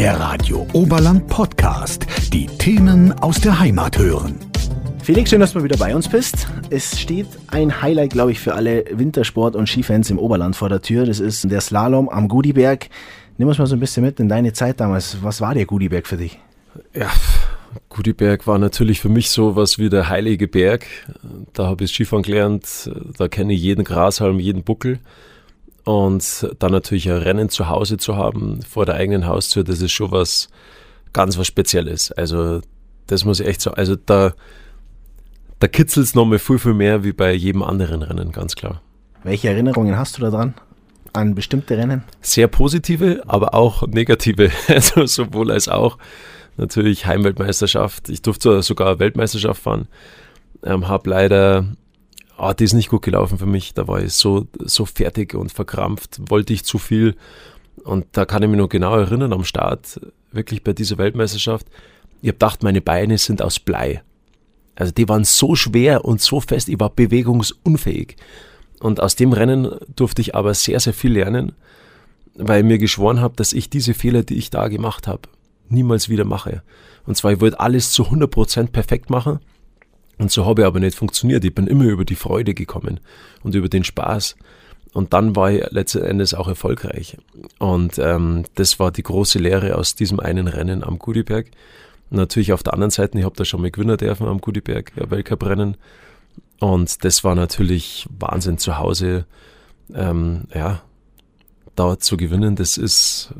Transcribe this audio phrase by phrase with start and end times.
[0.00, 2.06] Der Radio Oberland Podcast.
[2.32, 4.34] Die Themen aus der Heimat hören.
[5.02, 6.46] Felix, schön, dass du wieder bei uns bist.
[6.70, 10.80] Es steht ein Highlight, glaube ich, für alle Wintersport- und Skifans im Oberland vor der
[10.80, 11.04] Tür.
[11.04, 12.88] Das ist der Slalom am Gudiberg.
[13.36, 15.18] Nimm uns mal so ein bisschen mit in deine Zeit damals.
[15.20, 16.38] Was war der Gudiberg für dich?
[16.94, 17.10] Ja,
[17.90, 20.86] Gudiberg war natürlich für mich so was wie der heilige Berg.
[21.52, 24.98] Da habe ich Skifahren gelernt, da kenne ich jeden Grashalm, jeden Buckel.
[25.84, 29.92] Und dann natürlich ein Rennen zu Hause zu haben, vor der eigenen Haustür, das ist
[29.92, 30.48] schon was
[31.12, 32.12] ganz was Spezielles.
[32.12, 32.60] Also
[33.06, 33.76] das muss ich echt sagen.
[33.76, 34.32] Also da,
[35.58, 38.80] da kitzelt es nochmal viel, viel mehr wie bei jedem anderen Rennen, ganz klar.
[39.24, 40.54] Welche Erinnerungen hast du daran?
[41.12, 42.04] An bestimmte Rennen?
[42.20, 44.50] Sehr positive, aber auch negative.
[44.68, 45.98] Also sowohl als auch
[46.56, 48.08] natürlich Heimweltmeisterschaft.
[48.08, 49.88] Ich durfte sogar Weltmeisterschaft fahren.
[50.62, 51.66] Ähm, habe leider,
[52.40, 53.74] oh, die ist nicht gut gelaufen für mich.
[53.74, 57.16] Da war ich so, so fertig und verkrampft, wollte ich zu viel.
[57.84, 60.00] Und da kann ich mich noch genau erinnern am Start,
[60.32, 61.66] wirklich bei dieser Weltmeisterschaft.
[62.22, 64.02] Ich habe gedacht, meine Beine sind aus Blei.
[64.74, 68.16] Also die waren so schwer und so fest, ich war bewegungsunfähig.
[68.80, 71.52] Und aus dem Rennen durfte ich aber sehr, sehr viel lernen,
[72.34, 75.22] weil ich mir geschworen habe, dass ich diese Fehler, die ich da gemacht habe,
[75.68, 76.62] niemals wieder mache.
[77.06, 79.40] Und zwar, ich wollte alles zu 100% perfekt machen.
[80.20, 81.44] Und so habe ich aber nicht funktioniert.
[81.46, 83.00] Ich bin immer über die Freude gekommen
[83.42, 84.36] und über den Spaß.
[84.92, 87.16] Und dann war ich letzten Endes auch erfolgreich.
[87.58, 91.46] Und ähm, das war die große Lehre aus diesem einen Rennen am Gudiberg.
[92.10, 95.10] Natürlich auf der anderen Seite, ich habe da schon mal gewinnen dürfen am Gudiberg, ja,
[95.10, 95.78] Weltcuprennen.
[96.58, 99.24] Und das war natürlich Wahnsinn zu Hause.
[99.94, 100.82] Ähm, ja,
[101.76, 103.32] da zu gewinnen, das ist,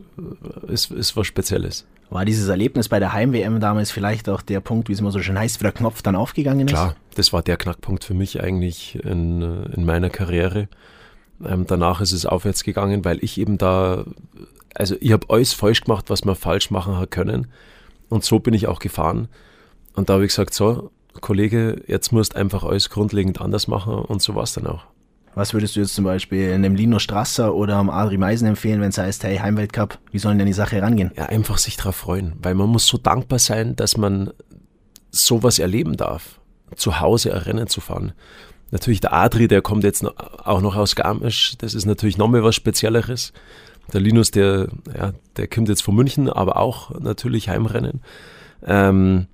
[0.66, 1.84] ist, ist was Spezielles.
[2.10, 5.20] War dieses Erlebnis bei der Heim-WM damals vielleicht auch der Punkt, wie es immer so
[5.20, 6.74] schön heißt, wie der Knopf dann aufgegangen ist?
[6.74, 10.68] Klar, das war der Knackpunkt für mich eigentlich in, in meiner Karriere.
[11.44, 14.04] Ähm, danach ist es aufwärts gegangen, weil ich eben da,
[14.74, 17.46] also ich habe alles falsch gemacht, was man falsch machen hat können.
[18.08, 19.28] Und so bin ich auch gefahren.
[19.94, 24.20] Und da habe ich gesagt, so, Kollege, jetzt musst einfach alles grundlegend anders machen und
[24.20, 24.84] so war es dann auch.
[25.34, 28.88] Was würdest du jetzt zum Beispiel einem Lino Strasser oder einem Adri Meisen empfehlen, wenn
[28.88, 31.12] es heißt, hey, Heimweltcup, wie sollen denn die Sache rangehen?
[31.16, 34.32] Ja, einfach sich darauf freuen, weil man muss so dankbar sein, dass man
[35.10, 36.40] sowas erleben darf,
[36.74, 38.12] zu Hause ein Rennen zu fahren.
[38.72, 42.54] Natürlich der Adri, der kommt jetzt auch noch aus Garmisch, das ist natürlich nochmal was
[42.54, 43.32] Spezielleres.
[43.92, 48.02] Der Linus, der, ja, der kommt jetzt von München, aber auch natürlich Heimrennen.
[48.64, 49.26] Ähm,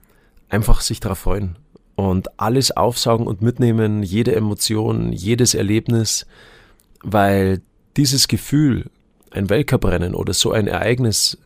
[0.48, 1.56] einfach sich darauf freuen
[1.96, 6.26] und alles aufsaugen und mitnehmen, jede Emotion, jedes Erlebnis,
[7.02, 7.62] weil
[7.96, 8.90] dieses Gefühl,
[9.30, 11.38] ein Weltcuprennen oder so ein Ereignis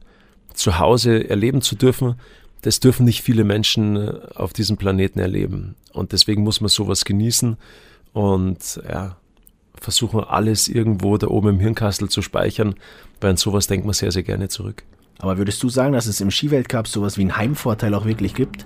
[0.53, 2.17] zu Hause erleben zu dürfen,
[2.63, 5.77] das dürfen nicht viele Menschen auf diesem Planeten erleben.
[5.93, 7.57] Und deswegen muss man sowas genießen
[8.13, 9.17] und ja,
[9.75, 12.75] versuchen alles irgendwo da oben im Hirnkastel zu speichern,
[13.21, 14.83] weil an sowas denkt man sehr, sehr gerne zurück.
[15.19, 18.65] Aber würdest du sagen, dass es im Skiweltcup sowas wie einen Heimvorteil auch wirklich gibt?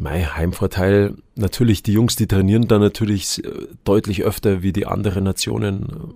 [0.00, 3.50] Mein Heimvorteil, natürlich, die Jungs, die trainieren da natürlich äh,
[3.82, 6.14] deutlich öfter wie die anderen Nationen.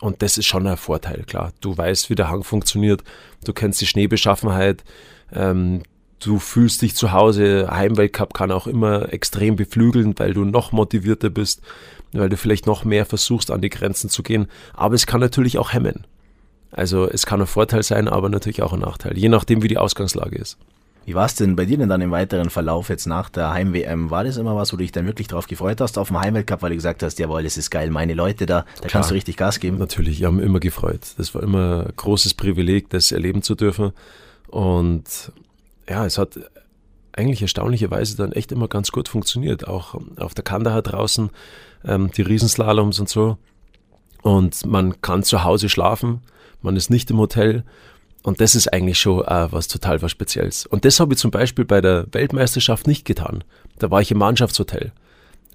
[0.00, 1.54] Und das ist schon ein Vorteil, klar.
[1.62, 3.02] Du weißt, wie der Hang funktioniert,
[3.42, 4.84] du kennst die Schneebeschaffenheit,
[5.32, 5.82] ähm,
[6.18, 7.68] du fühlst dich zu Hause.
[7.70, 11.62] Heimweltcup kann auch immer extrem beflügeln, weil du noch motivierter bist,
[12.12, 14.46] weil du vielleicht noch mehr versuchst, an die Grenzen zu gehen.
[14.74, 16.06] Aber es kann natürlich auch hemmen.
[16.70, 19.78] Also es kann ein Vorteil sein, aber natürlich auch ein Nachteil, je nachdem, wie die
[19.78, 20.58] Ausgangslage ist.
[21.06, 24.10] Wie war es denn bei dir denn dann im weiteren Verlauf jetzt nach der Heim-WM?
[24.10, 26.62] War das immer was, wo du dich dann wirklich drauf gefreut hast auf dem Heimweltcup,
[26.62, 29.14] weil du gesagt hast, jawohl, es ist geil, meine Leute da, da Klar, kannst du
[29.14, 29.78] richtig Gas geben?
[29.78, 31.14] Natürlich, ich habe mich immer gefreut.
[31.16, 33.92] Das war immer ein großes Privileg, das erleben zu dürfen.
[34.48, 35.32] Und
[35.88, 36.38] ja, es hat
[37.12, 39.66] eigentlich erstaunlicherweise dann echt immer ganz gut funktioniert.
[39.66, 41.30] Auch auf der Kandahar draußen,
[41.84, 43.38] ähm, die Riesenslaloms und so.
[44.22, 46.20] Und man kann zu Hause schlafen,
[46.62, 47.64] man ist nicht im Hotel
[48.22, 50.66] und das ist eigentlich schon äh, was total was Spezielles.
[50.66, 53.44] Und das habe ich zum Beispiel bei der Weltmeisterschaft nicht getan.
[53.78, 54.92] Da war ich im Mannschaftshotel,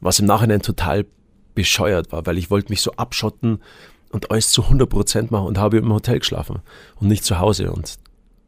[0.01, 1.05] was im Nachhinein total
[1.53, 3.61] bescheuert war, weil ich wollte mich so abschotten
[4.11, 6.61] und alles zu 100 Prozent machen und habe im Hotel geschlafen
[6.95, 7.71] und nicht zu Hause.
[7.71, 7.95] Und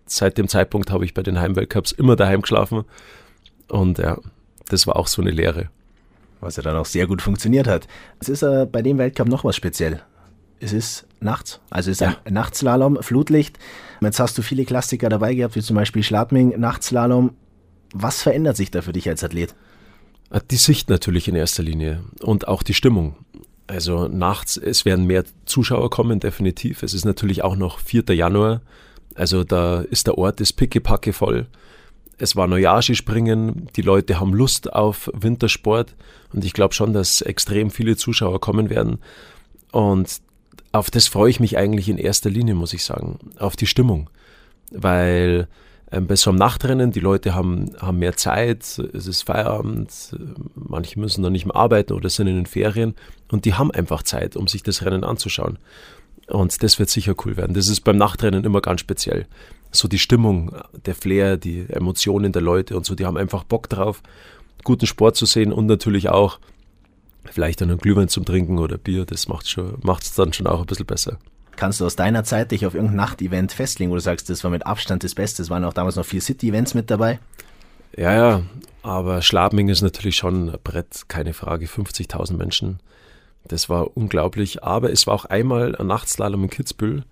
[0.08, 2.86] seit dem Zeitpunkt habe ich bei den Heimweltcups immer daheim geschlafen.
[3.68, 4.18] Und ja,
[4.70, 5.70] das war auch so eine Lehre.
[6.40, 7.88] Was ja dann auch sehr gut funktioniert hat.
[8.20, 10.02] Es ist äh, bei dem Weltcup noch was speziell
[10.60, 12.16] es ist nachts, also es ist ja.
[12.26, 13.58] ein Nachtslalom, Flutlicht.
[14.02, 17.32] Jetzt hast du viele Klassiker dabei gehabt, wie zum Beispiel Schladming, Nachtslalom.
[17.94, 19.56] Was verändert sich da für dich als Athlet?
[20.30, 23.16] Äh, die Sicht natürlich in erster Linie und auch die Stimmung.
[23.68, 26.84] Also nachts, es werden mehr Zuschauer kommen, definitiv.
[26.84, 28.04] Es ist natürlich auch noch 4.
[28.14, 28.62] Januar,
[29.16, 31.48] also da ist der Ort ist pickepacke voll.
[32.18, 35.96] Es war Neujahrski-Springen, die Leute haben Lust auf Wintersport
[36.34, 39.00] und ich glaube schon, dass extrem viele Zuschauer kommen werden.
[39.72, 40.22] Und
[40.72, 43.20] auf das freue ich mich eigentlich in erster Linie, muss ich sagen.
[43.40, 44.10] Auf die Stimmung.
[44.72, 45.48] weil
[45.92, 48.64] ähm, bei so einem Nachtrennen, die Leute haben, haben mehr Zeit,
[48.94, 50.16] es ist Feierabend,
[50.56, 52.96] manche müssen dann nicht mehr arbeiten oder sind in den Ferien
[53.32, 55.60] und die haben einfach Zeit, um sich das Rennen anzuschauen.
[56.28, 57.54] Und das wird sicher cool werden.
[57.54, 59.28] Das ist beim Nachtrennen immer ganz speziell.
[59.72, 60.54] So die Stimmung,
[60.86, 64.02] der Flair, die Emotionen der Leute und so, die haben einfach Bock drauf,
[64.66, 66.40] guten Sport zu sehen und natürlich auch
[67.32, 69.06] vielleicht einen Glühwein zum Trinken oder Bier.
[69.06, 71.18] Das macht es dann schon auch ein bisschen besser.
[71.56, 74.52] Kannst du aus deiner Zeit dich auf irgendein Nachtevent festlegen, wo du sagst, das war
[74.52, 75.42] mit Abstand das Beste?
[75.42, 77.20] Es waren auch damals noch vier City-Events mit dabei.
[77.96, 78.44] Ja, ja,
[78.84, 81.66] aber Schladming ist natürlich schon ein Brett, keine Frage.
[81.66, 82.80] 50.000 Menschen.
[83.48, 84.64] Das war unglaublich.
[84.64, 87.04] Aber es war auch einmal ein Nachtslalom in Kitzbühel.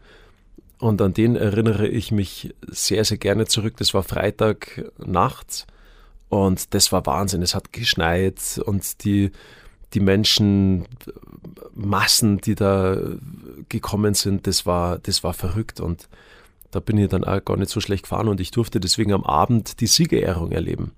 [0.77, 3.77] Und an den erinnere ich mich sehr, sehr gerne zurück.
[3.77, 5.65] Das war Freitag nachts.
[6.29, 7.41] Und das war Wahnsinn.
[7.41, 9.31] Es hat geschneit und die,
[9.95, 10.85] die Menschen,
[11.73, 12.97] Massen, die da
[13.69, 15.79] gekommen sind, das war, das war verrückt.
[15.79, 16.07] Und
[16.71, 18.27] da bin ich dann auch gar nicht so schlecht gefahren.
[18.27, 20.91] Und ich durfte deswegen am Abend die Siegerehrung erleben.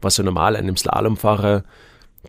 [0.00, 1.64] Was ja normal einem Slalomfahrer,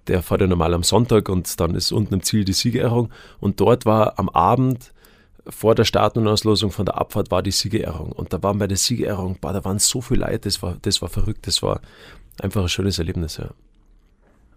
[0.07, 3.09] der fährt ja normal am Sonntag und dann ist unten im Ziel die Siegerehrung.
[3.39, 4.91] Und dort war am Abend
[5.47, 8.11] vor der Start- und Auslosung von der Abfahrt war die Siegerehrung.
[8.11, 11.01] Und da waren bei der Siegerehrung, boah, da waren so viele Leute, das war, das
[11.01, 11.81] war verrückt, das war
[12.39, 13.49] einfach ein schönes Erlebnis, ja.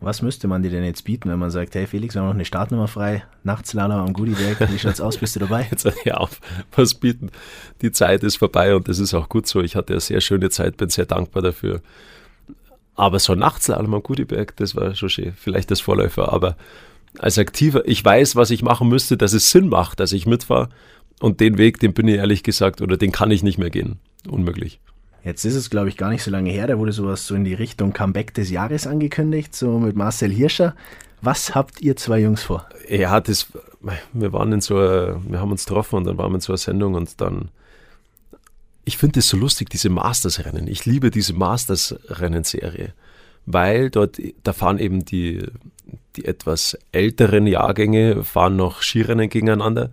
[0.02, 2.34] Was müsste man dir denn jetzt bieten, wenn man sagt, hey Felix, wir haben noch
[2.34, 5.69] eine Startnummer frei, Nachtslader am Gudiberg, wie schaut's aus, bist du dabei?
[5.70, 6.40] Jetzt hör auf,
[6.75, 7.31] was bieten.
[7.82, 9.60] Die Zeit ist vorbei und das ist auch gut so.
[9.60, 11.82] Ich hatte eine sehr schöne Zeit, bin sehr dankbar dafür.
[12.96, 15.34] Aber so ein Nachtslalom am Gudiberg, das war schon schön.
[15.37, 16.56] Vielleicht das Vorläufer, aber
[17.19, 20.69] als Aktiver, ich weiß, was ich machen müsste, dass es Sinn macht, dass ich mitfahre.
[21.20, 24.00] Und den Weg, den bin ich ehrlich gesagt, oder den kann ich nicht mehr gehen.
[24.28, 24.81] Unmöglich.
[25.24, 27.44] Jetzt ist es, glaube ich, gar nicht so lange her, da wurde sowas so in
[27.44, 30.74] die Richtung Comeback des Jahres angekündigt, so mit Marcel Hirscher.
[31.20, 32.66] Was habt ihr zwei Jungs vor?
[32.88, 33.46] Ja, das,
[34.12, 36.58] wir waren in so, wir haben uns getroffen und dann waren wir in so einer
[36.58, 37.50] Sendung und dann,
[38.84, 40.66] ich finde es so lustig, diese Masters-Rennen.
[40.66, 42.92] Ich liebe diese Masters-Rennen-Serie,
[43.46, 45.46] weil dort, da fahren eben die,
[46.16, 49.90] die etwas älteren Jahrgänge, fahren noch Skirennen gegeneinander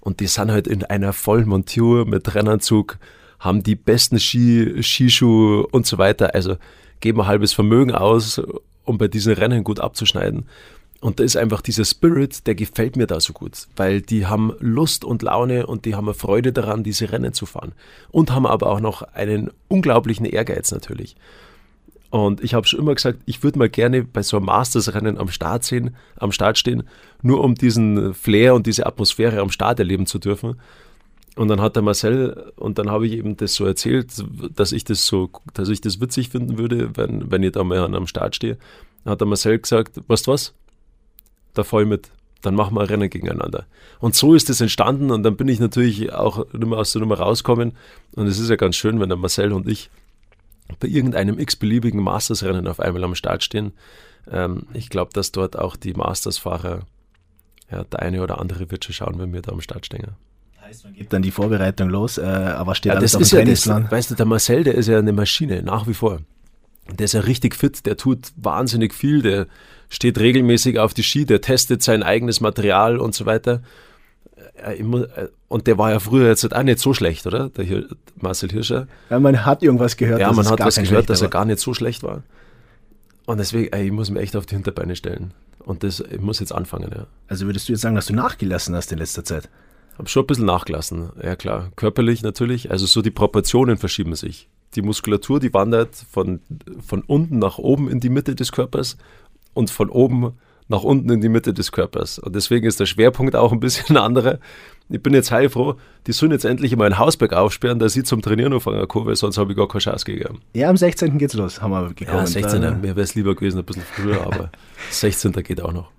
[0.00, 2.98] und die sind halt in einer Vollmontur mit Rennanzug,
[3.38, 6.34] haben die besten Ski, Skischuhe und so weiter.
[6.34, 6.56] Also
[7.00, 8.40] geben ein halbes Vermögen aus,
[8.84, 10.46] um bei diesen Rennen gut abzuschneiden.
[11.00, 14.52] Und da ist einfach dieser Spirit, der gefällt mir da so gut, weil die haben
[14.58, 17.72] Lust und Laune und die haben Freude daran, diese Rennen zu fahren.
[18.10, 21.14] Und haben aber auch noch einen unglaublichen Ehrgeiz natürlich.
[22.10, 25.28] Und ich habe schon immer gesagt, ich würde mal gerne bei so einem Masters-Rennen am
[25.28, 26.84] Start sehen, am Start stehen,
[27.22, 30.56] nur um diesen Flair und diese Atmosphäre am Start erleben zu dürfen.
[31.38, 34.12] Und dann hat der Marcel, und dann habe ich eben das so erzählt,
[34.56, 37.78] dass ich das so, dass ich das witzig finden würde, wenn, wenn ich da mal
[37.78, 38.58] am Start stehe.
[39.04, 40.52] Dann hat der Marcel gesagt, weißt du was?
[41.54, 42.10] Da voll mit.
[42.42, 43.66] Dann machen wir ein Rennen gegeneinander.
[44.00, 47.18] Und so ist es entstanden und dann bin ich natürlich auch nicht aus der Nummer
[47.18, 47.76] rauskommen.
[48.16, 49.90] Und es ist ja ganz schön, wenn der Marcel und ich
[50.80, 53.74] bei irgendeinem x-beliebigen Masters-Rennen auf einmal am Start stehen.
[54.28, 56.80] Ähm, ich glaube, dass dort auch die Masters-Fahrer,
[57.70, 60.16] ja, der eine oder andere wird schon schauen, wenn wir da am Start stehen
[60.68, 63.48] heißt, man geht dann die Vorbereitung los, äh, aber steht ja, alles das auf dem
[63.48, 66.20] ist ja das, Weißt du, der Marcel, der ist ja eine Maschine, nach wie vor.
[66.90, 69.46] Der ist ja richtig fit, der tut wahnsinnig viel, der
[69.88, 73.62] steht regelmäßig auf die Ski, der testet sein eigenes Material und so weiter.
[74.62, 77.48] Äh, äh, und der war ja früher jetzt auch nicht so schlecht, oder?
[77.50, 78.86] Der Hir Marcel Hirscher.
[79.10, 80.20] Ja, man hat irgendwas gehört.
[80.20, 82.22] Ja, man hat was gehört, dass er gar nicht so schlecht war.
[83.26, 85.32] Und deswegen, ey, ich muss mich echt auf die Hinterbeine stellen.
[85.58, 87.06] Und das, ich muss jetzt anfangen, ja.
[87.28, 89.48] Also würdest du jetzt sagen, dass du nachgelassen hast in letzter Zeit?
[89.98, 91.70] Habe schon ein bisschen nachgelassen, ja klar.
[91.76, 94.48] Körperlich natürlich, also so die Proportionen verschieben sich.
[94.74, 96.40] Die Muskulatur, die wandert von,
[96.86, 98.96] von unten nach oben in die Mitte des Körpers
[99.54, 100.34] und von oben
[100.68, 102.18] nach unten in die Mitte des Körpers.
[102.18, 104.38] Und deswegen ist der Schwerpunkt auch ein bisschen anderer.
[104.90, 105.74] Ich bin jetzt heilfroh,
[106.06, 109.16] die sollen jetzt endlich mal ein Hausberg aufsperren, dass ich zum Trainieren anfangen kann, weil
[109.16, 110.40] sonst habe ich gar keine Chance gegeben.
[110.54, 111.18] Ja, am 16.
[111.18, 112.18] geht's los, haben wir gekommen.
[112.18, 112.60] Ja, 16.
[112.60, 114.50] Mir wäre es lieber gewesen, ein bisschen früher, aber
[114.90, 115.32] 16.
[115.32, 115.90] geht auch noch.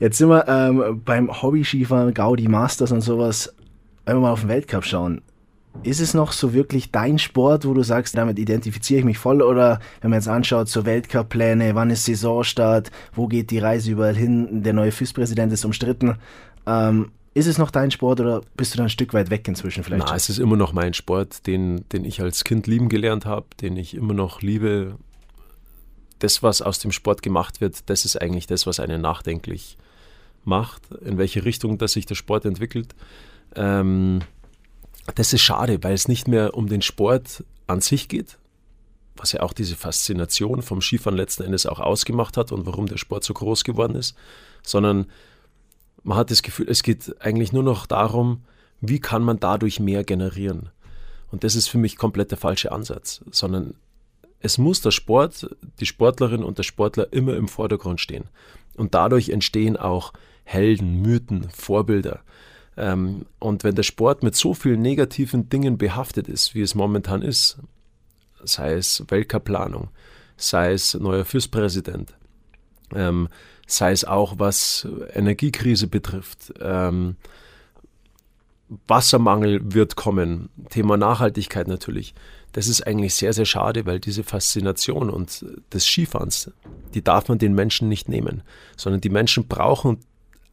[0.00, 3.54] Jetzt sind wir ähm, beim Hobby-Skifahren, Gaudi Masters und sowas.
[4.04, 5.22] Wenn wir mal auf den Weltcup schauen,
[5.82, 9.42] ist es noch so wirklich dein Sport, wo du sagst, damit identifiziere ich mich voll?
[9.42, 14.14] Oder wenn man jetzt anschaut, so Weltcup-Pläne, wann ist Saisonstart, wo geht die Reise überall
[14.14, 16.16] hin, der neue FIS-Präsident ist umstritten.
[16.66, 19.82] Ähm, ist es noch dein Sport oder bist du da ein Stück weit weg inzwischen
[19.82, 20.06] vielleicht?
[20.06, 23.46] Na, es ist immer noch mein Sport, den, den ich als Kind lieben gelernt habe,
[23.60, 24.96] den ich immer noch liebe.
[26.20, 29.76] Das, was aus dem Sport gemacht wird, das ist eigentlich das, was einen nachdenklich
[30.46, 32.94] macht, in welche Richtung dass sich der Sport entwickelt.
[33.54, 34.20] Ähm,
[35.14, 38.38] das ist schade, weil es nicht mehr um den Sport an sich geht,
[39.16, 42.96] was ja auch diese Faszination vom Skifahren letzten Endes auch ausgemacht hat und warum der
[42.96, 44.16] Sport so groß geworden ist,
[44.62, 45.06] sondern
[46.02, 48.42] man hat das Gefühl, es geht eigentlich nur noch darum,
[48.80, 50.70] wie kann man dadurch mehr generieren.
[51.30, 53.74] Und das ist für mich komplett der falsche Ansatz, sondern
[54.40, 55.48] es muss der Sport,
[55.80, 58.24] die Sportlerin und der Sportler immer im Vordergrund stehen.
[58.76, 60.12] Und dadurch entstehen auch
[60.44, 62.20] Helden, Mythen, Vorbilder.
[62.76, 67.22] Ähm, und wenn der Sport mit so vielen negativen Dingen behaftet ist, wie es momentan
[67.22, 67.58] ist,
[68.42, 69.88] sei es Weltcup-Planung,
[70.36, 72.14] sei es neuer FÜS-Präsident,
[72.94, 73.28] ähm,
[73.66, 77.16] sei es auch was Energiekrise betrifft, ähm,
[78.88, 82.14] Wassermangel wird kommen, Thema Nachhaltigkeit natürlich.
[82.52, 86.50] Das ist eigentlich sehr, sehr schade, weil diese Faszination und des Skifahrens,
[86.94, 88.42] die darf man den Menschen nicht nehmen,
[88.76, 89.98] sondern die Menschen brauchen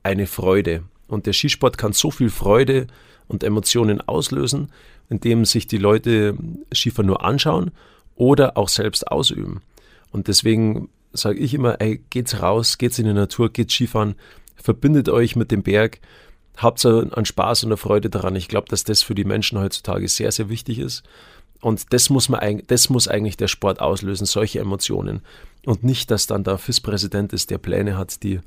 [0.04, 0.84] eine Freude.
[1.08, 2.88] Und der Skisport kann so viel Freude
[3.28, 4.72] und Emotionen auslösen,
[5.10, 6.38] indem sich die Leute
[6.74, 7.72] Skifahren nur anschauen
[8.16, 9.62] oder auch selbst ausüben.
[10.12, 14.16] Und deswegen sage ich immer, ey, geht's raus, geht's in die Natur, geht's Skifahren,
[14.56, 16.00] verbindet euch mit dem Berg,
[16.58, 18.36] habt an Spaß und Freude daran.
[18.36, 21.04] Ich glaube, dass das für die Menschen heutzutage sehr, sehr wichtig ist.
[21.62, 25.22] Und das muss, man, das muss eigentlich der Sport auslösen, solche Emotionen.
[25.66, 28.40] Und nicht, dass dann der FIS-Präsident ist, der Pläne hat, die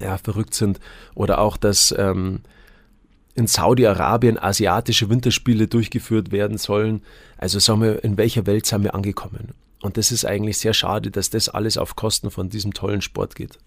[0.00, 0.80] ja, verrückt sind.
[1.14, 2.40] Oder auch, dass ähm,
[3.34, 7.02] in Saudi-Arabien asiatische Winterspiele durchgeführt werden sollen.
[7.38, 9.54] Also sagen wir, in welcher Welt sind wir angekommen?
[9.82, 13.34] Und das ist eigentlich sehr schade, dass das alles auf Kosten von diesem tollen Sport
[13.34, 13.58] geht.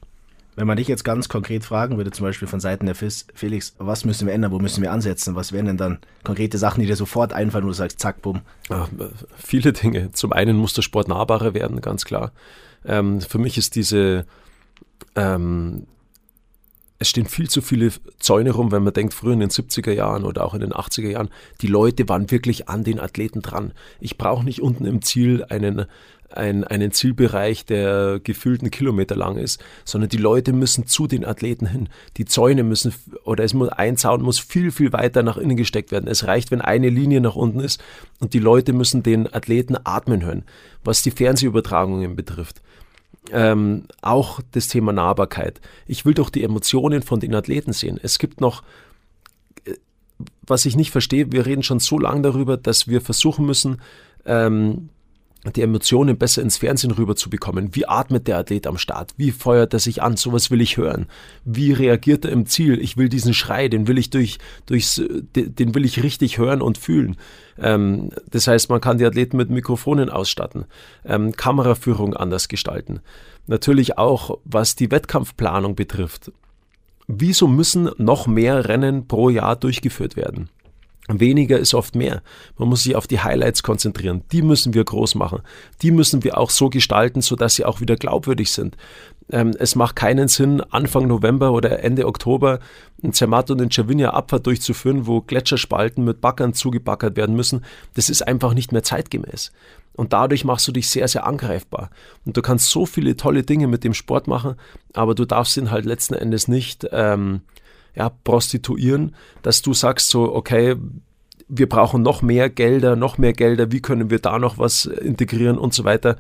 [0.56, 3.74] Wenn man dich jetzt ganz konkret fragen würde, zum Beispiel von Seiten der FIS, Felix,
[3.80, 5.34] was müssen wir ändern, wo müssen wir ansetzen?
[5.34, 8.42] Was wären denn dann konkrete Sachen, die dir sofort einfallen, wo du sagst, zack, bumm?
[9.36, 10.12] Viele Dinge.
[10.12, 12.32] Zum einen muss der Sport nahbarer werden, ganz klar.
[12.86, 14.28] Ähm, für mich ist diese,
[15.16, 15.88] ähm,
[17.04, 20.24] es stehen viel zu viele Zäune rum, wenn man denkt, früher in den 70er Jahren
[20.24, 21.30] oder auch in den 80er Jahren,
[21.62, 23.74] die Leute waren wirklich an den Athleten dran.
[24.00, 25.86] Ich brauche nicht unten im Ziel einen,
[26.30, 31.26] ein, einen Zielbereich, der gefühlt einen Kilometer lang ist, sondern die Leute müssen zu den
[31.26, 31.90] Athleten hin.
[32.16, 32.94] Die Zäune müssen,
[33.26, 36.08] oder es muss, ein Zaun muss viel, viel weiter nach innen gesteckt werden.
[36.08, 37.84] Es reicht, wenn eine Linie nach unten ist
[38.22, 40.46] und die Leute müssen den Athleten atmen hören,
[40.86, 42.62] was die Fernsehübertragungen betrifft.
[43.32, 45.62] Ähm, auch das Thema Nahbarkeit.
[45.88, 48.00] Ich will doch die Emotionen von den Athleten sehen.
[48.02, 48.64] Es gibt noch,
[49.66, 49.76] äh,
[50.42, 53.82] was ich nicht verstehe, wir reden schon so lange darüber, dass wir versuchen müssen,
[54.26, 54.90] ähm,
[55.52, 57.76] die Emotionen besser ins Fernsehen rüber zu bekommen.
[57.76, 59.14] Wie atmet der Athlet am Start?
[59.18, 60.16] Wie feuert er sich an?
[60.16, 61.08] Sowas will ich hören.
[61.44, 62.80] Wie reagiert er im Ziel?
[62.82, 65.02] Ich will diesen Schrei, den will ich durch, durchs,
[65.36, 67.18] den will ich richtig hören und fühlen.
[67.58, 70.66] Ähm, das heißt, man kann die Athleten mit Mikrofonen ausstatten,
[71.04, 73.02] ähm, Kameraführung anders gestalten.
[73.46, 76.32] Natürlich auch, was die Wettkampfplanung betrifft.
[77.08, 80.50] Wieso müssen noch mehr Rennen pro Jahr durchgeführt werden?
[81.10, 82.22] Weniger ist oft mehr.
[82.58, 84.24] Man muss sich auf die Highlights konzentrieren.
[84.32, 85.42] Die müssen wir groß machen.
[85.82, 88.78] Die müssen wir auch so gestalten, sodass sie auch wieder glaubwürdig sind.
[89.30, 92.60] Ähm, es macht keinen Sinn, Anfang November oder Ende Oktober
[93.04, 97.66] ein Zermatt und in Cervinia Abfahrt durchzuführen, wo Gletscherspalten mit Backern zugebackert werden müssen.
[97.96, 99.52] Das ist einfach nicht mehr zeitgemäß.
[99.96, 101.90] Und dadurch machst du dich sehr, sehr angreifbar.
[102.26, 104.56] Und du kannst so viele tolle Dinge mit dem Sport machen,
[104.94, 107.42] aber du darfst ihn halt letzten Endes nicht ähm,
[107.96, 110.76] ja, prostituieren, dass du sagst so, okay,
[111.48, 115.58] wir brauchen noch mehr Gelder, noch mehr Gelder, wie können wir da noch was integrieren
[115.58, 116.18] und so weiter.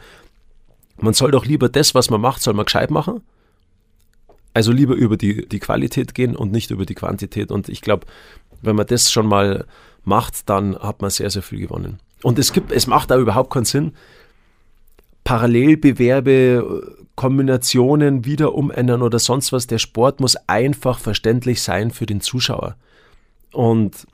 [0.97, 3.21] Man soll doch lieber das, was man macht, soll man gescheit machen.
[4.53, 7.51] Also lieber über die, die Qualität gehen und nicht über die Quantität.
[7.51, 8.05] Und ich glaube,
[8.61, 9.65] wenn man das schon mal
[10.03, 11.99] macht, dann hat man sehr, sehr viel gewonnen.
[12.21, 13.93] Und es gibt, es macht da überhaupt keinen Sinn,
[15.23, 19.67] Parallelbewerbe, Kombinationen wieder umändern oder sonst was.
[19.67, 22.75] Der Sport muss einfach verständlich sein für den Zuschauer.
[23.51, 24.07] Und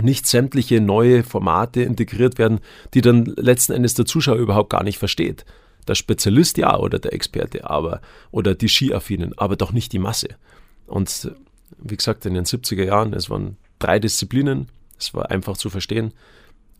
[0.00, 2.60] nicht sämtliche neue Formate integriert werden,
[2.94, 5.44] die dann letzten Endes der Zuschauer überhaupt gar nicht versteht.
[5.88, 8.00] Der Spezialist ja oder der Experte, aber
[8.30, 10.28] oder die Skiaffinen, aber doch nicht die Masse.
[10.86, 11.32] Und
[11.78, 16.12] wie gesagt, in den 70er Jahren, es waren drei Disziplinen, es war einfach zu verstehen.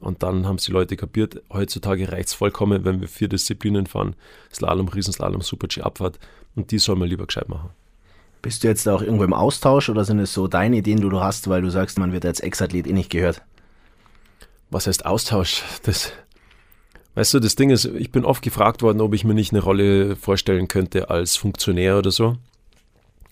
[0.01, 3.87] Und dann haben es die Leute kapiert, heutzutage reicht es vollkommen, wenn wir vier Disziplinen
[3.87, 4.15] fahren.
[4.53, 6.19] Slalom, Riesenslalom, Super-G, Abfahrt.
[6.55, 7.71] Und die soll man lieber gescheit machen.
[8.41, 11.21] Bist du jetzt auch irgendwo im Austausch oder sind es so deine Ideen, die du
[11.21, 13.43] hast, weil du sagst, man wird als Ex-Athlet eh nicht gehört?
[14.71, 15.65] Was heißt Austausch?
[15.83, 16.13] Das,
[17.17, 19.63] weißt du, das Ding ist, ich bin oft gefragt worden, ob ich mir nicht eine
[19.63, 22.37] Rolle vorstellen könnte als Funktionär oder so.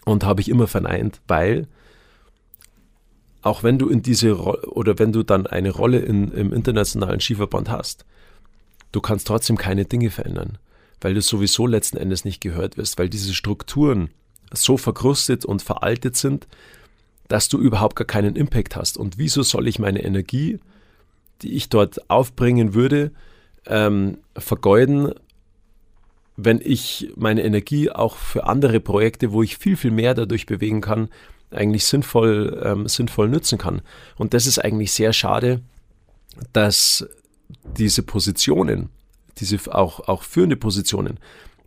[0.05, 1.69] Und habe ich immer verneint, weil
[3.47, 7.21] auch wenn du in diese Rolle oder wenn du dann eine Rolle in, im internationalen
[7.21, 8.05] Skiverband hast,
[8.91, 10.59] du kannst trotzdem keine Dinge verändern,
[11.01, 14.11] weil du sowieso letzten Endes nicht gehört wirst, weil diese Strukturen
[14.53, 16.49] so verkrustet und veraltet sind,
[17.29, 18.99] dass du überhaupt gar keinen Impact hast.
[18.99, 20.59] Und wieso soll ich meine Energie,
[21.43, 23.13] die ich dort aufbringen würde,
[23.67, 25.13] ähm, vergeuden,
[26.37, 30.81] wenn ich meine Energie auch für andere Projekte, wo ich viel, viel mehr dadurch bewegen
[30.81, 31.11] kann,
[31.51, 33.83] eigentlich sinnvoll, ähm, sinnvoll nützen kann.
[34.17, 35.61] Und das ist eigentlich sehr schade,
[36.53, 37.07] dass
[37.77, 38.91] diese Positionen,
[39.39, 41.19] diese auch, auch führende Positionen,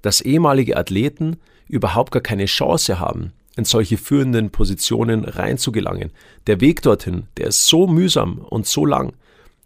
[0.01, 6.11] dass ehemalige Athleten überhaupt gar keine Chance haben, in solche führenden Positionen reinzugelangen.
[6.47, 9.13] Der Weg dorthin, der ist so mühsam und so lang,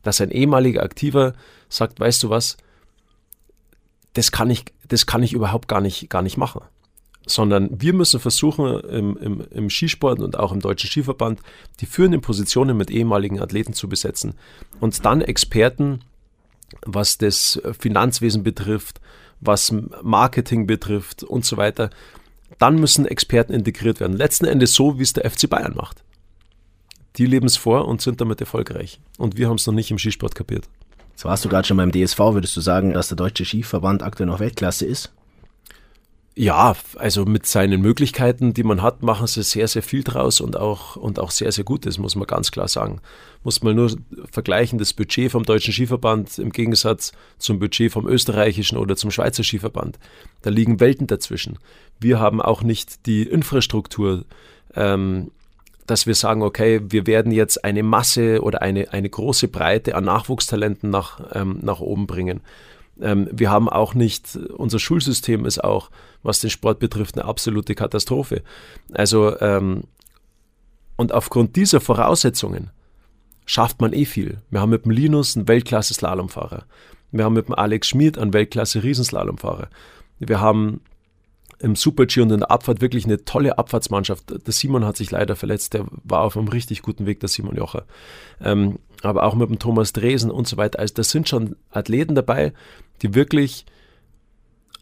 [0.02, 1.34] dass ein ehemaliger Aktiver
[1.70, 2.58] sagt, weißt du was,
[4.14, 6.62] das kann ich, das kann ich überhaupt gar nicht, gar nicht machen.
[7.26, 11.40] Sondern wir müssen versuchen, im, im, im Skisport und auch im Deutschen Skiverband
[11.80, 14.34] die führenden Positionen mit ehemaligen Athleten zu besetzen
[14.82, 16.02] und dann Experten,
[16.86, 19.00] was das Finanzwesen betrifft,
[19.40, 21.90] was Marketing betrifft und so weiter,
[22.60, 24.18] dann müssen Experten integriert werden.
[24.18, 26.04] Letzten Endes so, wie es der FC Bayern macht.
[27.18, 29.00] Die leben es vor und sind damit erfolgreich.
[29.18, 30.68] Und wir haben es noch nicht im Skisport kapiert.
[31.16, 34.28] So warst du gerade schon beim DSV, würdest du sagen, dass der Deutsche Skiverband aktuell
[34.28, 35.12] noch Weltklasse ist?
[36.36, 40.58] Ja, also mit seinen Möglichkeiten, die man hat, machen sie sehr, sehr viel draus und
[40.58, 41.86] auch, und auch sehr, sehr gut.
[41.86, 43.02] Das muss man ganz klar sagen.
[43.44, 43.96] Muss man nur
[44.32, 49.44] vergleichen, das Budget vom Deutschen Skiverband im Gegensatz zum Budget vom österreichischen oder zum Schweizer
[49.44, 50.00] Skiverband.
[50.42, 51.60] Da liegen Welten dazwischen.
[52.00, 54.26] Wir haben auch nicht die Infrastruktur,
[54.76, 55.30] ähm,
[55.86, 60.06] dass wir sagen, okay, wir werden jetzt eine Masse oder eine, eine große Breite an
[60.06, 62.42] Nachwuchstalenten nach, ähm, nach oben bringen.
[63.02, 65.90] Ähm, wir haben auch nicht, unser Schulsystem ist auch,
[66.22, 68.44] was den Sport betrifft, eine absolute Katastrophe.
[68.92, 69.84] Also, ähm,
[70.96, 72.70] und aufgrund dieser Voraussetzungen
[73.46, 74.38] schafft man eh viel.
[74.50, 76.66] Wir haben mit dem Linus einen Weltklasse-Slalomfahrer.
[77.12, 79.70] Wir haben mit dem Alex Schmid einen Weltklasse-Riesenslalomfahrer.
[80.20, 80.82] Wir haben
[81.60, 84.46] im Super-G und in der Abfahrt wirklich eine tolle Abfahrtsmannschaft.
[84.46, 87.56] Der Simon hat sich leider verletzt, der war auf einem richtig guten Weg, der Simon
[87.56, 87.86] Jocher.
[88.42, 90.80] Ähm, aber auch mit dem Thomas Dresen und so weiter.
[90.80, 92.54] Also das sind schon Athleten dabei,
[93.04, 93.66] die wirklich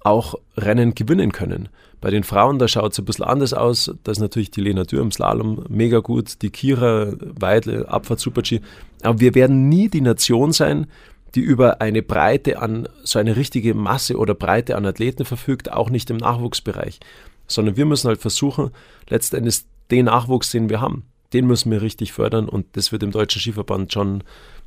[0.04, 1.70] auch Rennen gewinnen können.
[2.00, 3.94] Bei den Frauen, da schaut es ein bisschen anders aus.
[4.04, 8.62] Da ist natürlich die Lena Dürr im Slalom mega gut, die Kira Weidle, Abfahrt Super-G.
[9.04, 10.88] Aber wir werden nie die Nation sein,
[11.36, 15.90] die über eine Breite an, so eine richtige Masse oder Breite an Athleten verfügt, auch
[15.90, 17.00] nicht im Nachwuchsbereich.
[17.48, 18.72] Sondern wir müssen halt versuchen,
[19.08, 21.04] letztendlich den Nachwuchs, den wir haben,
[21.34, 24.24] den müssen wir richtig fördern und das wird im Deutschen Skiverband schon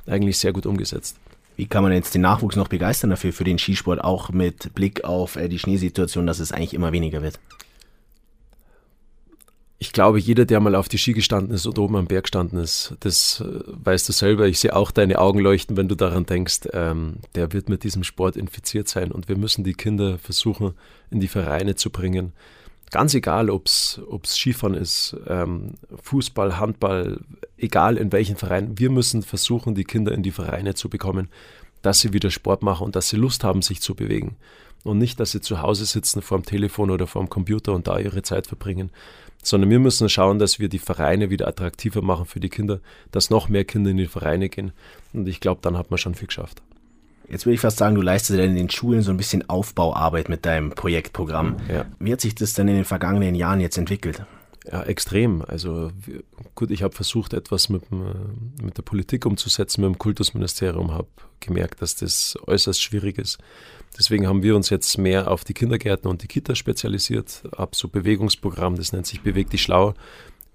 [0.07, 1.17] eigentlich sehr gut umgesetzt.
[1.55, 5.03] Wie kann man jetzt den Nachwuchs noch begeistern dafür, für den Skisport, auch mit Blick
[5.03, 7.39] auf äh, die Schneesituation, dass es eigentlich immer weniger wird?
[9.77, 12.59] Ich glaube, jeder, der mal auf die Ski gestanden ist oder oben am Berg gestanden
[12.59, 14.47] ist, das äh, weißt du selber.
[14.47, 16.61] Ich sehe auch deine Augen leuchten, wenn du daran denkst.
[16.73, 20.73] Ähm, der wird mit diesem Sport infiziert sein und wir müssen die Kinder versuchen,
[21.11, 22.33] in die Vereine zu bringen.
[22.91, 27.19] Ganz egal, ob es Skifahren ist, ähm, Fußball, Handball,
[27.57, 28.77] egal in welchen Verein.
[28.77, 31.29] Wir müssen versuchen, die Kinder in die Vereine zu bekommen,
[31.81, 34.35] dass sie wieder Sport machen und dass sie Lust haben, sich zu bewegen.
[34.83, 37.87] Und nicht, dass sie zu Hause sitzen vor dem Telefon oder vor dem Computer und
[37.87, 38.91] da ihre Zeit verbringen,
[39.41, 42.79] sondern wir müssen schauen, dass wir die Vereine wieder attraktiver machen für die Kinder,
[43.11, 44.71] dass noch mehr Kinder in die Vereine gehen.
[45.13, 46.61] Und ich glaube, dann hat man schon viel geschafft.
[47.29, 50.45] Jetzt würde ich fast sagen, du leistest in den Schulen so ein bisschen Aufbauarbeit mit
[50.45, 51.57] deinem Projektprogramm.
[51.71, 51.85] Ja.
[51.99, 54.23] Wie hat sich das denn in den vergangenen Jahren jetzt entwickelt?
[54.71, 55.43] Ja, extrem.
[55.43, 55.91] Also
[56.55, 61.07] gut, ich habe versucht, etwas mit, mit der Politik umzusetzen, mit dem Kultusministerium, habe
[61.39, 63.37] gemerkt, dass das äußerst schwierig ist.
[63.97, 67.87] Deswegen haben wir uns jetzt mehr auf die Kindergärten und die Kitas spezialisiert, ab so
[67.87, 69.93] Bewegungsprogramm, das nennt sich Beweg dich schlau.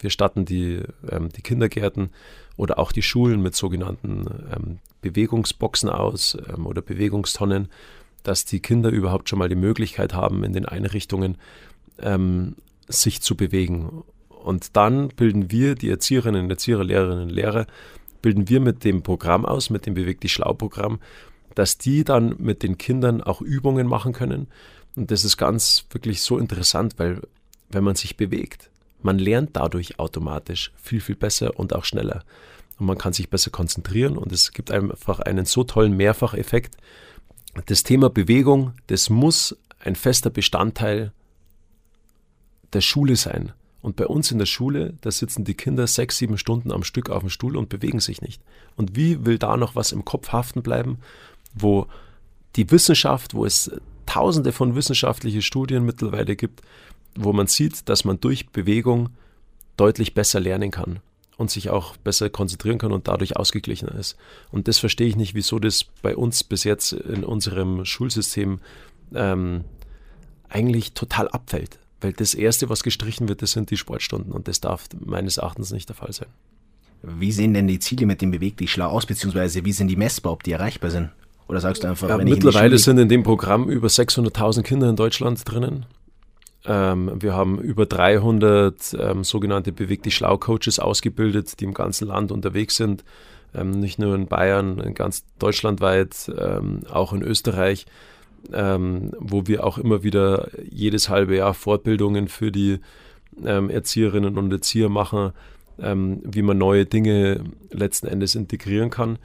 [0.00, 2.10] Wir statten die, ähm, die Kindergärten
[2.56, 7.68] oder auch die Schulen mit sogenannten ähm, Bewegungsboxen aus ähm, oder Bewegungstonnen,
[8.22, 11.38] dass die Kinder überhaupt schon mal die Möglichkeit haben, in den Einrichtungen
[12.00, 12.56] ähm,
[12.90, 14.02] sich zu bewegen.
[14.28, 17.66] Und dann bilden wir, die Erzieherinnen, Erzieher, Lehrerinnen und Lehrer,
[18.22, 21.00] bilden wir mit dem Programm aus, mit dem Beweg dich schlau Programm,
[21.54, 24.48] dass die dann mit den Kindern auch Übungen machen können.
[24.96, 27.22] Und das ist ganz wirklich so interessant, weil
[27.70, 28.70] wenn man sich bewegt,
[29.02, 32.24] man lernt dadurch automatisch viel, viel besser und auch schneller.
[32.78, 36.76] Und man kann sich besser konzentrieren und es gibt einfach einen so tollen Mehrfacheffekt.
[37.66, 41.12] Das Thema Bewegung, das muss ein fester Bestandteil
[42.72, 43.52] der Schule sein.
[43.82, 47.08] Und bei uns in der Schule, da sitzen die Kinder sechs, sieben Stunden am Stück
[47.08, 48.42] auf dem Stuhl und bewegen sich nicht.
[48.76, 50.98] Und wie will da noch was im Kopf haften bleiben,
[51.54, 51.86] wo
[52.56, 53.70] die Wissenschaft, wo es
[54.06, 56.62] tausende von wissenschaftlichen Studien mittlerweile gibt,
[57.14, 59.10] wo man sieht, dass man durch Bewegung
[59.76, 61.00] deutlich besser lernen kann
[61.36, 64.16] und sich auch besser konzentrieren kann und dadurch ausgeglichener ist.
[64.50, 68.60] Und das verstehe ich nicht, wieso das bei uns bis jetzt in unserem Schulsystem
[69.14, 69.64] ähm,
[70.50, 71.78] eigentlich total abfällt.
[72.00, 75.70] Weil das Erste, was gestrichen wird, das sind die Sportstunden und das darf meines Erachtens
[75.70, 76.28] nicht der Fall sein.
[77.02, 79.96] Wie sehen denn die Ziele mit dem Beweg dich schlau aus, beziehungsweise wie sind die
[79.96, 81.10] messbar, ob die erreichbar sind?
[81.48, 85.40] Oder sagst du einfach, ja, mittlerweile sind in dem Programm über 600.000 Kinder in Deutschland
[85.44, 85.86] drinnen.
[86.64, 92.08] Ähm, wir haben über 300 ähm, sogenannte Beweg dich schlau Coaches ausgebildet, die im ganzen
[92.08, 93.02] Land unterwegs sind.
[93.54, 97.86] ähm, nicht nur in Bayern, in ganz deutschlandweit, ähm, auch in Österreich,
[98.52, 102.78] ähm, wo wir auch immer wieder jedes halbe Jahr Fortbildungen für die
[103.44, 105.32] ähm, Erzieherinnen und Erzieher machen,
[105.78, 109.18] ähm, wie man neue Dinge letzten Endes integrieren kann.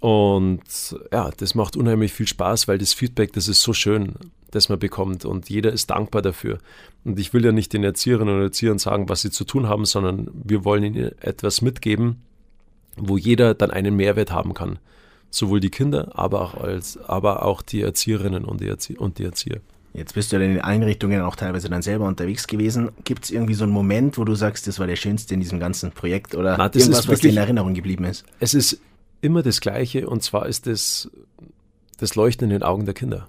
[0.00, 4.14] Und ja, das macht unheimlich viel Spaß, weil das Feedback, das ist so schön,
[4.50, 6.58] das man bekommt und jeder ist dankbar dafür.
[7.04, 9.84] Und ich will ja nicht den Erzieherinnen und Erziehern sagen, was sie zu tun haben,
[9.84, 12.22] sondern wir wollen ihnen etwas mitgeben,
[12.96, 14.78] wo jeder dann einen Mehrwert haben kann.
[15.30, 19.24] Sowohl die Kinder, aber auch, als, aber auch die Erzieherinnen und die, Erzie und die
[19.24, 19.60] Erzieher.
[19.92, 22.90] Jetzt bist du ja in den Einrichtungen auch teilweise dann selber unterwegs gewesen.
[23.04, 25.58] Gibt es irgendwie so einen Moment, wo du sagst, das war der schönste in diesem
[25.58, 28.24] ganzen Projekt oder Na, irgendwas, wirklich, was dir in Erinnerung geblieben ist?
[28.38, 28.80] Es ist
[29.20, 31.10] immer das Gleiche und zwar ist es
[31.98, 33.28] das Leuchten in den Augen der Kinder.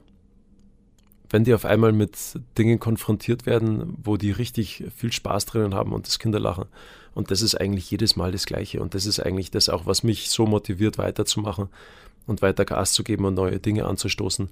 [1.30, 2.18] Wenn die auf einmal mit
[2.58, 6.66] Dingen konfrontiert werden, wo die richtig viel Spaß drinnen haben und das Kinderlachen.
[7.13, 8.82] Und das ist eigentlich jedes Mal das Gleiche.
[8.82, 11.67] Und das ist eigentlich das auch, was mich so motiviert, weiterzumachen
[12.26, 14.50] und weiter Gas zu geben und neue Dinge anzustoßen.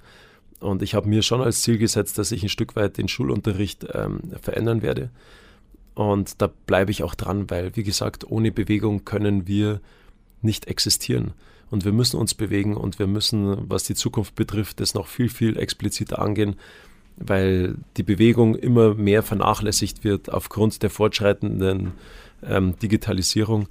[0.60, 3.88] Und ich habe mir schon als Ziel gesetzt, dass ich ein Stück weit den Schulunterricht
[3.93, 5.10] ähm, verändern werde.
[5.95, 9.80] Und da bleibe ich auch dran, weil, wie gesagt, ohne Bewegung können wir
[10.41, 11.34] nicht existieren.
[11.69, 15.30] Und wir müssen uns bewegen und wir müssen, was die Zukunft betrifft, das noch viel,
[15.30, 16.56] viel expliziter angehen,
[17.20, 21.92] weil die Bewegung immer mehr vernachlässigt wird aufgrund der fortschreitenden
[22.44, 23.68] ähm, Digitalisierung.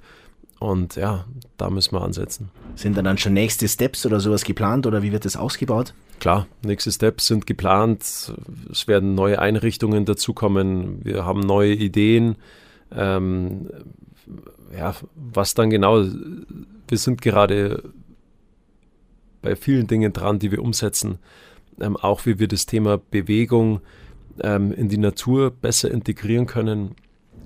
[0.59, 1.25] Und ja,
[1.57, 2.49] da müssen wir ansetzen.
[2.75, 5.93] Sind da dann schon nächste Steps oder sowas geplant oder wie wird das ausgebaut?
[6.19, 8.33] Klar, nächste Steps sind geplant.
[8.69, 11.03] Es werden neue Einrichtungen dazukommen.
[11.05, 12.35] Wir haben neue Ideen.
[12.91, 13.69] Ähm,
[14.77, 16.03] ja, was dann genau,
[16.87, 17.83] wir sind gerade
[19.41, 21.19] bei vielen Dingen dran, die wir umsetzen.
[21.81, 23.81] Ähm, auch wie wir das Thema Bewegung
[24.41, 26.95] ähm, in die Natur besser integrieren können.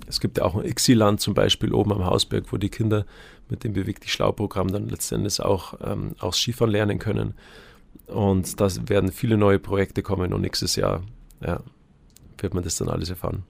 [0.06, 3.06] Es gibt ja auch ein Ixiland zum Beispiel oben am Hausberg, wo die Kinder
[3.48, 7.34] mit dem Beweg dich schlau-Programm dann letztendlich auch ähm, aus Skifahren lernen können.
[8.06, 11.02] Und da werden viele neue Projekte kommen und nächstes Jahr
[11.44, 11.60] ja,
[12.38, 13.44] wird man das dann alles erfahren.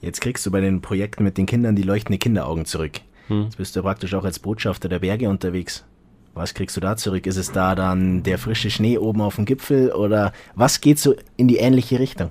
[0.00, 3.00] Jetzt kriegst du bei den Projekten mit den Kindern die leuchtende Kinderaugen zurück.
[3.28, 3.44] Hm.
[3.44, 5.84] Jetzt bist du praktisch auch als Botschafter der Berge unterwegs.
[6.34, 7.26] Was kriegst du da zurück?
[7.26, 11.14] Ist es da dann der frische Schnee oben auf dem Gipfel oder was geht so
[11.36, 12.30] in die ähnliche Richtung?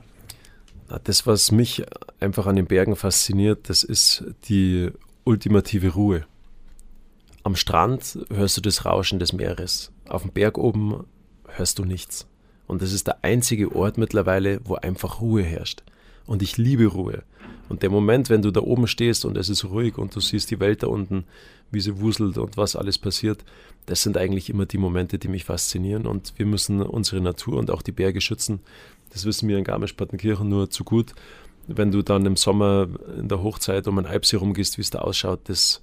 [1.04, 1.84] Das, was mich
[2.20, 4.90] einfach an den Bergen fasziniert, das ist die
[5.24, 6.26] ultimative Ruhe.
[7.44, 9.92] Am Strand hörst du das Rauschen des Meeres.
[10.08, 11.06] Auf dem Berg oben
[11.48, 12.28] hörst du nichts.
[12.68, 15.84] Und das ist der einzige Ort mittlerweile, wo einfach Ruhe herrscht.
[16.26, 17.24] Und ich liebe Ruhe.
[17.70, 20.50] Und der Moment, wenn du da oben stehst und es ist ruhig und du siehst
[20.52, 21.26] die Welt da unten,
[21.72, 23.46] wie sie wuselt und was alles passiert,
[23.86, 26.08] das sind eigentlich immer die Momente, die mich faszinieren.
[26.08, 28.60] Und wir müssen unsere Natur und auch die Berge schützen.
[29.12, 31.14] Das wissen wir in Garmisch-Partenkirchen nur zu gut.
[31.68, 35.00] Wenn du dann im Sommer in der Hochzeit um ein Alpsee rumgehst, wie es da
[35.00, 35.82] ausschaut, das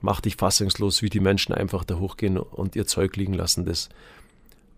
[0.00, 3.66] macht dich fassungslos, wie die Menschen einfach da hochgehen und ihr Zeug liegen lassen.
[3.66, 3.90] Das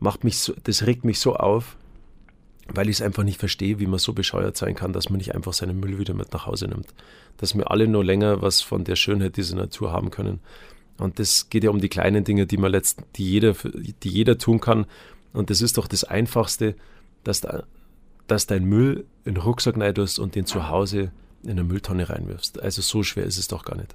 [0.00, 1.76] macht mich so, das regt mich so auf,
[2.74, 5.34] weil ich es einfach nicht verstehe, wie man so bescheuert sein kann, dass man nicht
[5.34, 6.88] einfach seinen Müll wieder mit nach Hause nimmt.
[7.36, 10.40] Dass wir alle nur länger was von der Schönheit dieser Natur haben können.
[10.98, 14.38] Und das geht ja um die kleinen Dinge, die man letzt, die jeder, die jeder
[14.38, 14.86] tun kann.
[15.32, 16.74] Und das ist doch das Einfachste,
[17.24, 17.64] dass, da,
[18.26, 21.10] dass dein Müll in den Rucksack neidest und den zu Hause
[21.42, 22.60] in eine Mülltonne reinwirfst.
[22.60, 23.94] Also so schwer ist es doch gar nicht.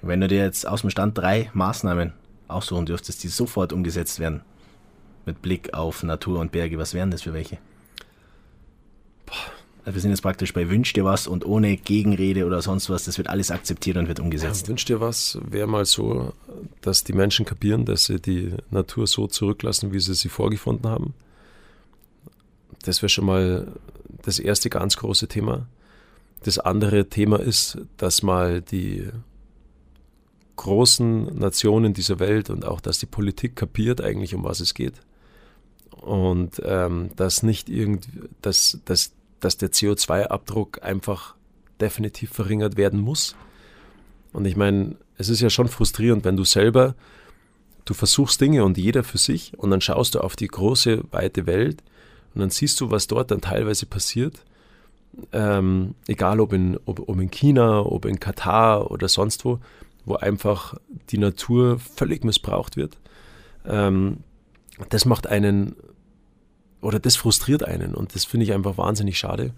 [0.00, 2.14] Wenn du dir jetzt aus dem Stand drei Maßnahmen
[2.48, 4.40] aussuchen dürftest, die sofort umgesetzt werden,
[5.26, 7.58] mit Blick auf Natur und Berge, was wären das für welche?
[9.84, 13.18] Wir sind jetzt praktisch bei Wünsch dir was und ohne Gegenrede oder sonst was, das
[13.18, 14.62] wird alles akzeptiert und wird umgesetzt.
[14.62, 16.32] Ja, Wünsch dir was wäre mal so,
[16.82, 21.14] dass die Menschen kapieren, dass sie die Natur so zurücklassen, wie sie sie vorgefunden haben.
[22.82, 23.72] Das wäre schon mal
[24.22, 25.66] das erste ganz große Thema.
[26.44, 29.08] Das andere Thema ist, dass mal die
[30.56, 34.94] großen Nationen dieser Welt und auch, dass die Politik kapiert eigentlich, um was es geht
[36.02, 38.10] und ähm, dass nicht irgendwie,
[38.42, 39.12] dass, dass,
[39.44, 41.34] dass der CO2-Abdruck einfach
[41.80, 43.36] definitiv verringert werden muss.
[44.32, 46.94] Und ich meine, es ist ja schon frustrierend, wenn du selber,
[47.84, 51.46] du versuchst Dinge und jeder für sich und dann schaust du auf die große, weite
[51.46, 51.82] Welt
[52.34, 54.44] und dann siehst du, was dort dann teilweise passiert.
[55.32, 59.58] Ähm, egal ob in, ob, ob in China, ob in Katar oder sonst wo,
[60.06, 60.74] wo einfach
[61.10, 62.96] die Natur völlig missbraucht wird.
[63.66, 64.18] Ähm,
[64.88, 65.76] das macht einen
[66.82, 69.54] oder das frustriert einen und das finde ich einfach wahnsinnig schade.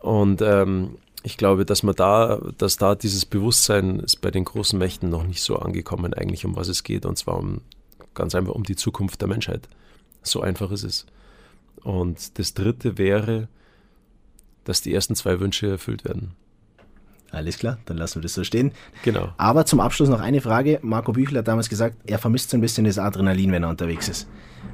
[0.00, 4.78] Und ähm, ich glaube, dass man da, dass da dieses Bewusstsein ist bei den großen
[4.78, 7.62] Mächten noch nicht so angekommen, eigentlich um was es geht, und zwar um
[8.14, 9.68] ganz einfach um die Zukunft der Menschheit.
[10.22, 11.06] So einfach ist es.
[11.82, 13.48] Und das dritte wäre,
[14.64, 16.32] dass die ersten zwei Wünsche erfüllt werden.
[17.30, 18.72] Alles klar, dann lassen wir das so stehen.
[19.04, 19.32] Genau.
[19.36, 20.80] Aber zum Abschluss noch eine Frage.
[20.82, 24.08] Marco Büchel hat damals gesagt, er vermisst so ein bisschen das Adrenalin, wenn er unterwegs
[24.08, 24.26] ist.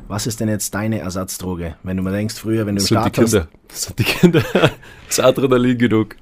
[0.09, 1.77] Was ist denn jetzt deine Ersatzdroge?
[1.83, 3.49] Wenn du mal denkst, früher, wenn du Das im sind die Start Kinder.
[3.69, 4.43] Das sind die Kinder.
[5.09, 6.17] Das Adrenalin genug.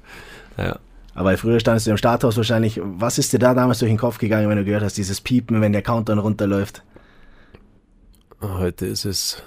[0.57, 0.79] Ja.
[1.13, 2.79] aber früher standest du im Starthaus wahrscheinlich.
[2.81, 5.59] Was ist dir da damals durch den Kopf gegangen, wenn du gehört hast, dieses Piepen,
[5.61, 6.83] wenn der Countdown runterläuft?
[8.41, 9.41] Heute ist es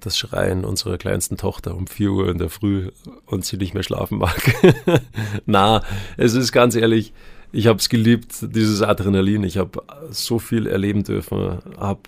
[0.00, 2.90] das Schreien unserer kleinsten Tochter um 4 Uhr in der Früh
[3.26, 4.40] und sie nicht mehr schlafen mag.
[5.46, 5.82] Na,
[6.16, 7.12] es ist ganz ehrlich,
[7.52, 9.44] ich habe es geliebt, dieses Adrenalin.
[9.44, 12.00] Ich habe so viel erleben dürfen, habe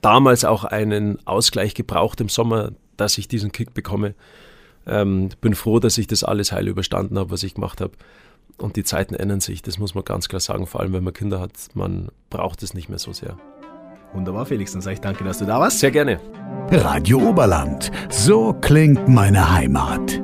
[0.00, 4.14] damals auch einen Ausgleich gebraucht im Sommer, dass ich diesen Kick bekomme.
[4.86, 7.92] Ähm, bin froh, dass ich das alles heil überstanden habe, was ich gemacht habe.
[8.56, 11.12] Und die Zeiten ändern sich, das muss man ganz klar sagen, vor allem wenn man
[11.12, 13.36] Kinder hat, man braucht es nicht mehr so sehr.
[14.12, 14.72] Wunderbar, Felix.
[14.72, 15.78] Dann sage ich danke, dass du da warst.
[15.78, 16.20] Sehr gerne.
[16.70, 17.90] Radio Oberland.
[18.08, 20.20] So klingt meine Heimat.